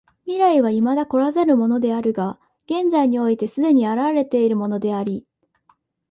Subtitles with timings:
[0.25, 5.27] 未来は未だ来らざるものであるが現在において既に現れているものであり、